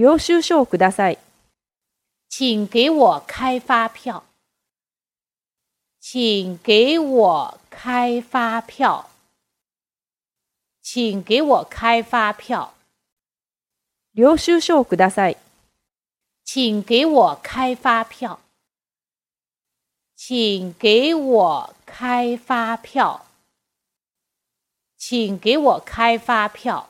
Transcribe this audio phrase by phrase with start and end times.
[0.00, 1.18] 領収書ください。
[2.30, 4.22] 请给我开发票。
[6.00, 9.10] 请给我开发票。
[10.80, 12.72] 请给我开发票。
[14.14, 15.36] 領収書ください。
[16.44, 18.40] 请给我开发票。
[20.16, 23.26] 请给我开发票。
[24.96, 26.86] 请给我开发票。